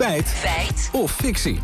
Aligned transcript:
Feit. 0.00 0.28
Feit. 0.28 0.90
Of 0.92 1.12
fictie. 1.12 1.60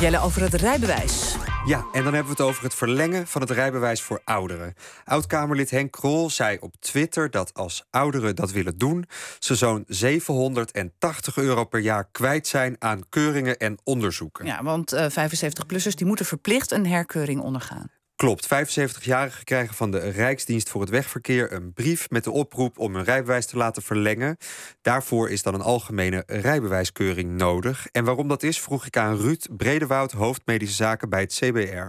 Jelle 0.00 0.20
over 0.20 0.42
het 0.42 0.54
rijbewijs. 0.54 1.36
Ja, 1.64 1.86
en 1.92 2.04
dan 2.04 2.14
hebben 2.14 2.36
we 2.36 2.42
het 2.42 2.50
over 2.50 2.62
het 2.62 2.74
verlengen 2.74 3.26
van 3.26 3.40
het 3.40 3.50
rijbewijs 3.50 4.02
voor 4.02 4.20
ouderen. 4.24 4.74
Oud-Kamerlid 5.04 5.70
Henk 5.70 5.92
Krol 5.92 6.30
zei 6.30 6.56
op 6.60 6.74
Twitter 6.80 7.30
dat 7.30 7.54
als 7.54 7.86
ouderen 7.90 8.36
dat 8.36 8.50
willen 8.50 8.78
doen, 8.78 9.04
ze 9.38 9.54
zo'n 9.54 9.84
780 9.86 11.36
euro 11.36 11.64
per 11.64 11.80
jaar 11.80 12.08
kwijt 12.12 12.46
zijn 12.46 12.76
aan 12.78 13.08
keuringen 13.08 13.58
en 13.58 13.78
onderzoeken. 13.84 14.46
Ja, 14.46 14.62
want 14.62 14.94
75-plussers 14.94 15.94
die 15.94 16.06
moeten 16.06 16.26
verplicht 16.26 16.70
een 16.70 16.86
herkeuring 16.86 17.40
ondergaan. 17.40 17.90
Klopt, 18.18 18.46
75-jarigen 18.46 19.44
krijgen 19.44 19.74
van 19.74 19.90
de 19.90 19.98
Rijksdienst 19.98 20.68
voor 20.68 20.80
het 20.80 20.90
Wegverkeer 20.90 21.52
een 21.52 21.72
brief 21.72 22.10
met 22.10 22.24
de 22.24 22.30
oproep 22.30 22.78
om 22.78 22.94
hun 22.94 23.04
rijbewijs 23.04 23.46
te 23.46 23.56
laten 23.56 23.82
verlengen. 23.82 24.36
Daarvoor 24.82 25.30
is 25.30 25.42
dan 25.42 25.54
een 25.54 25.60
algemene 25.60 26.22
rijbewijskeuring 26.26 27.30
nodig. 27.30 27.86
En 27.92 28.04
waarom 28.04 28.28
dat 28.28 28.42
is, 28.42 28.60
vroeg 28.60 28.86
ik 28.86 28.96
aan 28.96 29.16
Ruud 29.16 29.46
Bredewoud, 29.56 30.12
hoofdmedische 30.12 30.74
zaken 30.74 31.08
bij 31.08 31.20
het 31.20 31.34
CBR. 31.34 31.86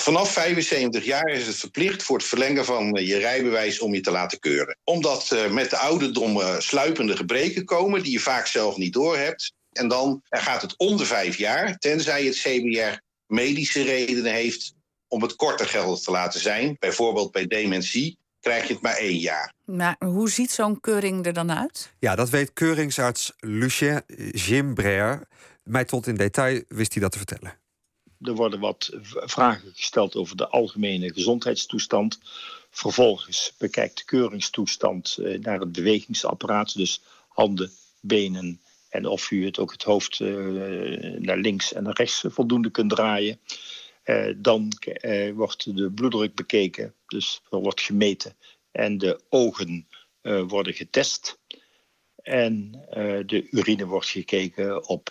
Vanaf 0.00 0.32
75 0.32 1.04
jaar 1.04 1.28
is 1.28 1.46
het 1.46 1.56
verplicht 1.56 2.02
voor 2.02 2.16
het 2.16 2.26
verlengen 2.26 2.64
van 2.64 2.92
je 2.92 3.18
rijbewijs 3.18 3.78
om 3.78 3.94
je 3.94 4.00
te 4.00 4.10
laten 4.10 4.38
keuren. 4.38 4.78
Omdat 4.84 5.30
uh, 5.32 5.50
met 5.50 5.70
de 5.70 5.76
ouderdom 5.76 6.40
sluipende 6.58 7.16
gebreken 7.16 7.64
komen 7.64 8.02
die 8.02 8.12
je 8.12 8.20
vaak 8.20 8.46
zelf 8.46 8.76
niet 8.76 8.92
doorhebt. 8.92 9.52
En 9.72 9.88
dan 9.88 10.22
gaat 10.28 10.62
het 10.62 10.76
om 10.76 10.96
de 10.96 11.06
vijf 11.06 11.36
jaar, 11.36 11.78
tenzij 11.78 12.24
het 12.24 12.36
CBR 12.36 13.06
medische 13.26 13.82
redenen 13.82 14.32
heeft 14.32 14.76
om 15.08 15.22
het 15.22 15.36
korter 15.36 15.66
geldig 15.66 16.00
te 16.00 16.10
laten 16.10 16.40
zijn, 16.40 16.76
bijvoorbeeld 16.78 17.32
bij 17.32 17.46
dementie, 17.46 18.18
krijg 18.40 18.66
je 18.66 18.72
het 18.72 18.82
maar 18.82 18.96
één 18.96 19.18
jaar. 19.18 19.52
Maar 19.64 19.96
hoe 19.98 20.30
ziet 20.30 20.50
zo'n 20.50 20.80
keuring 20.80 21.26
er 21.26 21.32
dan 21.32 21.52
uit? 21.52 21.92
Ja, 21.98 22.14
dat 22.14 22.30
weet 22.30 22.52
keuringsarts 22.52 23.32
Lucien 23.36 24.02
Gimbrer. 24.32 25.28
Mij 25.62 25.84
tot 25.84 26.06
in 26.06 26.16
detail 26.16 26.62
wist 26.68 26.92
hij 26.92 27.02
dat 27.02 27.12
te 27.12 27.18
vertellen. 27.18 27.58
Er 28.20 28.34
worden 28.34 28.60
wat 28.60 28.90
vragen 29.12 29.72
gesteld 29.74 30.16
over 30.16 30.36
de 30.36 30.48
algemene 30.48 31.12
gezondheidstoestand. 31.12 32.18
Vervolgens 32.70 33.54
bekijkt 33.58 33.96
de 33.96 34.04
keuringstoestand 34.04 35.16
eh, 35.16 35.38
naar 35.38 35.60
het 35.60 35.72
bewegingsapparaat, 35.72 36.76
dus 36.76 37.02
handen, 37.28 37.70
benen 38.00 38.60
en 38.88 39.06
of 39.06 39.30
u 39.30 39.44
het 39.44 39.58
ook 39.58 39.72
het 39.72 39.82
hoofd 39.82 40.20
eh, 40.20 40.28
naar 41.18 41.36
links 41.36 41.72
en 41.72 41.82
naar 41.82 41.96
rechts 41.96 42.24
voldoende 42.26 42.70
kunt 42.70 42.90
draaien. 42.90 43.40
Eh, 44.08 44.34
dan 44.36 44.72
eh, 44.78 45.32
wordt 45.34 45.76
de 45.76 45.90
bloeddruk 45.90 46.34
bekeken, 46.34 46.94
dus 47.06 47.42
er 47.50 47.58
wordt 47.58 47.80
gemeten. 47.80 48.36
En 48.72 48.98
de 48.98 49.20
ogen 49.28 49.88
eh, 50.20 50.42
worden 50.46 50.74
getest. 50.74 51.38
En 52.22 52.70
de 53.26 53.46
urine 53.50 53.86
wordt 53.86 54.06
gekeken 54.06 54.88
op 54.88 55.10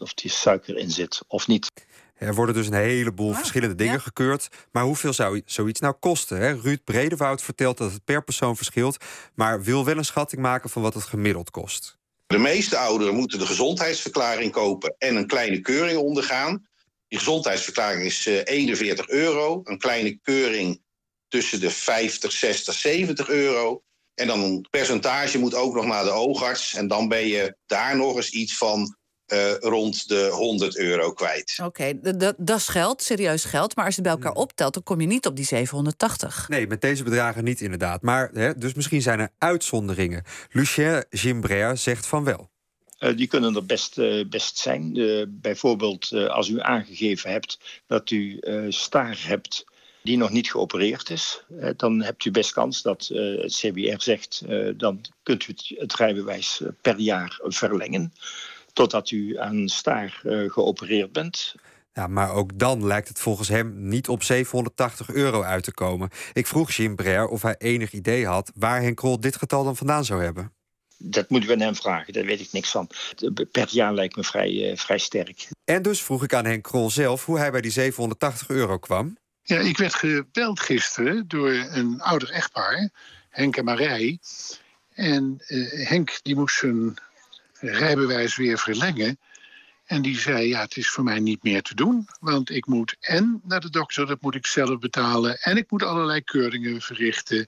of 0.00 0.14
die 0.14 0.30
suiker 0.30 0.76
in 0.76 0.90
zit 0.90 1.22
of 1.26 1.46
niet. 1.46 1.70
Er 2.14 2.34
worden 2.34 2.54
dus 2.54 2.66
een 2.66 2.72
heleboel 2.72 3.30
ah, 3.30 3.36
verschillende 3.36 3.74
dingen 3.74 4.00
gekeurd. 4.00 4.48
Maar 4.70 4.84
hoeveel 4.84 5.12
zou 5.12 5.42
zoiets 5.44 5.80
nou 5.80 5.94
kosten? 6.00 6.38
Hè? 6.38 6.52
Ruud 6.52 6.84
Bredewoud 6.84 7.42
vertelt 7.42 7.78
dat 7.78 7.92
het 7.92 8.04
per 8.04 8.24
persoon 8.24 8.56
verschilt, 8.56 9.04
maar 9.34 9.62
wil 9.62 9.84
wel 9.84 9.96
een 9.96 10.04
schatting 10.04 10.42
maken 10.42 10.70
van 10.70 10.82
wat 10.82 10.94
het 10.94 11.04
gemiddeld 11.04 11.50
kost. 11.50 11.98
De 12.26 12.38
meeste 12.38 12.76
ouderen 12.76 13.14
moeten 13.14 13.38
de 13.38 13.46
gezondheidsverklaring 13.46 14.52
kopen 14.52 14.94
en 14.98 15.16
een 15.16 15.26
kleine 15.26 15.60
keuring 15.60 15.98
ondergaan. 15.98 16.70
Die 17.12 17.20
gezondheidsverklaring 17.20 18.04
is 18.04 18.26
41 18.26 19.06
eh, 19.06 19.18
euro. 19.18 19.60
Een 19.64 19.78
kleine 19.78 20.18
keuring 20.22 20.82
tussen 21.28 21.60
de 21.60 21.70
50, 21.70 22.32
60, 22.32 22.74
70 22.74 23.28
euro. 23.28 23.82
En 24.14 24.26
dan 24.26 24.40
een 24.40 24.66
percentage 24.70 25.38
moet 25.38 25.54
ook 25.54 25.74
nog 25.74 25.84
naar 25.84 26.04
de 26.04 26.10
oogarts. 26.10 26.74
En 26.74 26.88
dan 26.88 27.08
ben 27.08 27.26
je 27.26 27.56
daar 27.66 27.96
nog 27.96 28.16
eens 28.16 28.30
iets 28.30 28.56
van 28.56 28.96
uh, 29.32 29.54
rond 29.58 30.08
de 30.08 30.28
100 30.30 30.78
euro 30.78 31.12
kwijt. 31.12 31.58
Oké, 31.62 31.68
okay, 31.68 32.34
dat 32.38 32.58
is 32.58 32.68
geld, 32.68 33.02
serieus 33.02 33.44
geld. 33.44 33.76
Maar 33.76 33.84
als 33.84 33.94
je 33.94 34.00
het 34.00 34.10
bij 34.10 34.18
elkaar 34.18 34.36
hmm. 34.36 34.42
optelt, 34.42 34.74
dan 34.74 34.82
kom 34.82 35.00
je 35.00 35.06
niet 35.06 35.26
op 35.26 35.36
die 35.36 35.44
780. 35.44 36.48
Nee, 36.48 36.66
met 36.66 36.80
deze 36.80 37.04
bedragen 37.04 37.44
niet 37.44 37.60
inderdaad. 37.60 38.02
Maar 38.02 38.30
hè, 38.32 38.58
dus 38.58 38.74
misschien 38.74 39.02
zijn 39.02 39.20
er 39.20 39.30
uitzonderingen. 39.38 40.24
Lucien 40.50 41.04
Gimbrer 41.10 41.76
zegt 41.76 42.06
van 42.06 42.24
wel. 42.24 42.50
Uh, 43.02 43.16
die 43.16 43.26
kunnen 43.26 43.54
er 43.54 43.66
best, 43.66 43.98
uh, 43.98 44.24
best 44.28 44.58
zijn. 44.58 44.98
Uh, 44.98 45.24
bijvoorbeeld 45.28 46.12
als 46.12 46.48
u 46.48 46.60
aangegeven 46.60 47.30
hebt 47.30 47.58
dat 47.86 48.10
u 48.10 48.40
staar 48.68 49.18
hebt 49.26 49.64
die 50.02 50.16
nog 50.16 50.30
niet 50.30 50.50
geopereerd 50.50 51.10
is, 51.10 51.44
dan 51.76 52.02
hebt 52.02 52.24
u 52.24 52.30
best 52.30 52.52
kans 52.52 52.82
dat 52.82 53.10
het 53.14 53.54
CBR 53.54 54.00
zegt, 54.02 54.42
dan 54.76 55.00
kunt 55.22 55.46
u 55.46 55.54
het, 55.78 55.94
rijbewijs 55.94 56.62
per 56.80 56.98
jaar 56.98 57.40
verlengen, 57.42 58.12
totdat 58.72 59.10
u 59.10 59.38
aan 59.38 59.68
staar 59.68 60.20
geopereerd 60.48 61.12
bent. 61.12 61.54
Ja, 61.92 62.06
maar 62.06 62.34
ook 62.34 62.58
dan 62.58 62.86
lijkt 62.86 63.08
het 63.08 63.20
volgens 63.20 63.48
hem 63.48 63.88
niet 63.88 64.08
op 64.08 64.22
780 64.22 65.10
euro 65.10 65.42
uit 65.42 65.64
te 65.64 65.74
komen. 65.74 66.10
Ik 66.32 66.46
vroeg 66.46 66.70
Jim 66.70 66.96
Brer 66.96 67.26
of 67.26 67.42
hij 67.42 67.54
enig 67.58 67.92
idee 67.92 68.26
had 68.26 68.52
waar 68.54 68.80
Henk 68.80 68.96
Krol 68.96 69.20
dit 69.20 69.36
getal 69.36 69.64
dan 69.64 69.76
vandaan 69.76 70.04
zou 70.04 70.22
hebben 70.22 70.52
dat 71.02 71.30
moeten 71.30 71.48
we 71.48 71.54
aan 71.54 71.60
hem 71.60 71.74
vragen, 71.74 72.12
daar 72.12 72.24
weet 72.24 72.40
ik 72.40 72.52
niks 72.52 72.70
van. 72.70 72.90
Per 73.52 73.68
jaar 73.70 73.94
lijkt 73.94 74.16
me 74.16 74.24
vrij, 74.24 74.70
uh, 74.70 74.76
vrij 74.76 74.98
sterk. 74.98 75.48
En 75.64 75.82
dus 75.82 76.02
vroeg 76.02 76.24
ik 76.24 76.34
aan 76.34 76.44
Henk 76.44 76.62
Krol 76.62 76.90
zelf 76.90 77.24
hoe 77.24 77.38
hij 77.38 77.50
bij 77.50 77.60
die 77.60 77.70
780 77.70 78.48
euro 78.48 78.78
kwam. 78.78 79.16
Ja, 79.42 79.58
ik 79.58 79.76
werd 79.76 79.94
gebeld 79.94 80.60
gisteren 80.60 81.28
door 81.28 81.50
een 81.50 82.00
ouder 82.00 82.30
echtpaar, 82.30 82.90
Henk 83.30 83.56
en 83.56 83.64
Marij. 83.64 84.18
En 84.94 85.42
uh, 85.48 85.88
Henk 85.88 86.18
die 86.22 86.34
moest 86.34 86.58
zijn 86.58 86.94
rijbewijs 87.60 88.36
weer 88.36 88.58
verlengen. 88.58 89.18
En 89.92 90.02
die 90.02 90.18
zei, 90.18 90.48
ja, 90.48 90.60
het 90.60 90.76
is 90.76 90.88
voor 90.88 91.04
mij 91.04 91.20
niet 91.20 91.42
meer 91.42 91.62
te 91.62 91.74
doen. 91.74 92.08
Want 92.20 92.50
ik 92.50 92.66
moet 92.66 92.96
en 93.00 93.40
naar 93.44 93.60
de 93.60 93.70
dokter, 93.70 94.06
dat 94.06 94.20
moet 94.20 94.34
ik 94.34 94.46
zelf 94.46 94.78
betalen. 94.78 95.38
En 95.40 95.56
ik 95.56 95.70
moet 95.70 95.82
allerlei 95.82 96.22
keuringen 96.24 96.80
verrichten. 96.80 97.46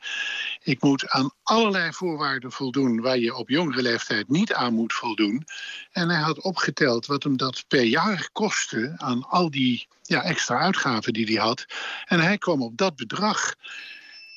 Ik 0.63 0.83
moet 0.83 1.09
aan 1.09 1.33
allerlei 1.43 1.93
voorwaarden 1.93 2.53
voldoen... 2.53 3.01
waar 3.01 3.19
je 3.19 3.35
op 3.35 3.49
jongere 3.49 3.83
leeftijd 3.83 4.29
niet 4.29 4.53
aan 4.53 4.75
moet 4.75 4.93
voldoen. 4.93 5.45
En 5.93 6.09
hij 6.09 6.21
had 6.21 6.43
opgeteld 6.43 7.07
wat 7.07 7.23
hem 7.23 7.37
dat 7.37 7.65
per 7.69 7.83
jaar 7.83 8.29
kostte... 8.33 8.95
aan 8.97 9.29
al 9.29 9.51
die 9.51 9.87
ja, 10.03 10.23
extra 10.23 10.59
uitgaven 10.59 11.13
die 11.13 11.27
hij 11.27 11.47
had. 11.47 11.67
En 12.05 12.21
hij 12.21 12.39
kwam 12.39 12.63
op 12.63 12.77
dat 12.77 12.97
bedrag... 12.97 13.55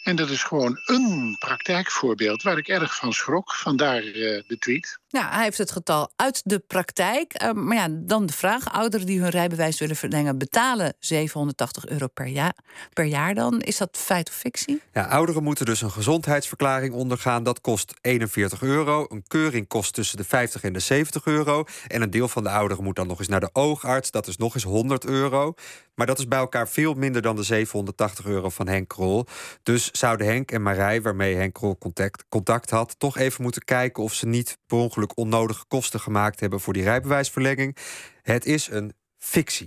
En 0.08 0.16
dat 0.16 0.30
is 0.30 0.44
gewoon 0.44 0.80
een 0.86 1.36
praktijkvoorbeeld 1.40 2.44
waar 2.44 2.58
ik 2.58 2.68
erg 2.68 2.96
van 2.96 3.14
schrok. 3.14 3.54
Vandaar 3.54 4.04
uh, 4.04 4.14
de 4.48 4.58
tweet. 4.60 5.00
Ja, 5.08 5.30
hij 5.30 5.44
heeft 5.44 5.58
het 5.58 5.72
getal 5.72 6.12
uit 6.16 6.42
de 6.44 6.60
praktijk. 6.60 7.44
Uh, 7.44 7.52
maar 7.52 7.76
ja, 7.76 7.88
dan 7.92 8.26
de 8.26 8.34
vraag: 8.34 8.74
ouderen 8.74 9.06
die 9.06 9.20
hun 9.20 9.30
rijbewijs 9.30 9.80
willen 9.80 9.96
verlengen, 9.96 10.38
betalen 10.38 10.94
780 11.00 11.86
euro 11.88 12.08
per 12.08 12.26
jaar, 12.26 12.54
per 12.94 13.06
jaar 13.06 13.36
dan? 13.36 13.62
Is 13.62 13.78
dat 13.78 13.98
feit 13.98 14.30
of 14.30 14.36
fictie? 14.36 14.82
Ja, 14.94 15.06
ouderen 15.06 15.44
moeten 15.44 15.66
dus 15.66 15.82
een 15.82 15.92
gezondheidsverklaring 15.92 16.94
ondergaan. 16.94 17.44
Dat 17.44 17.62
kost 17.62 17.94
41 18.02 18.62
euro. 18.62 19.06
Een 19.10 19.24
keuring 19.28 19.68
kost 19.68 19.94
tussen 19.94 20.18
de 20.18 20.24
50 20.24 20.64
en 20.64 20.74
de 20.74 20.80
70 20.80 21.26
euro. 21.26 21.66
En 21.88 22.02
een 22.02 22.12
deel 22.12 22.28
van 22.28 22.44
de 22.44 22.50
ouderen 22.50 22.84
moet 22.84 22.96
dan 22.96 23.08
nog 23.08 23.20
eens 23.20 23.28
naar 23.28 23.40
de 23.40 23.50
oogarts. 23.54 24.12
Dat 24.12 24.28
is 24.28 24.38
nog 24.38 24.54
eens 24.54 24.64
100 24.64 25.06
euro. 25.06 25.54
Maar 25.98 26.08
dat 26.08 26.20
is 26.20 26.28
bij 26.28 26.40
elkaar 26.40 26.70
veel 26.70 26.94
minder 26.94 27.22
dan 27.22 27.36
de 27.36 27.44
780 27.44 28.26
euro 28.26 28.50
van 28.50 28.68
Henk 28.68 28.88
Krol. 28.88 29.26
Dus 29.64 29.90
zouden 29.98 30.28
Henk 30.28 30.52
en 30.52 30.62
Marij, 30.62 31.02
waarmee 31.02 31.36
Henk 31.36 31.54
Krol 31.54 31.78
contact, 31.78 32.26
contact 32.30 32.70
had, 32.70 33.00
toch 33.00 33.18
even 33.18 33.44
moeten 33.44 33.64
kijken 33.64 34.04
of 34.04 34.14
ze 34.14 34.28
niet 34.28 34.58
per 34.66 34.78
ongeluk 34.78 35.18
onnodige 35.18 35.66
kosten 35.68 36.00
gemaakt 36.00 36.40
hebben 36.40 36.60
voor 36.60 36.74
die 36.74 36.84
rijbewijsverlenging. 36.84 37.78
Het 38.22 38.46
is 38.46 38.70
een 38.70 38.94
fictie. 39.18 39.66